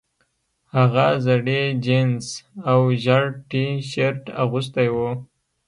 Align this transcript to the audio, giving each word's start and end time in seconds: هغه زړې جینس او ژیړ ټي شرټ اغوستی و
هغه 0.75 1.07
زړې 1.25 1.61
جینس 1.83 2.25
او 2.69 2.79
ژیړ 3.03 3.25
ټي 3.49 3.65
شرټ 3.89 4.23
اغوستی 4.43 4.87
و 4.95 4.97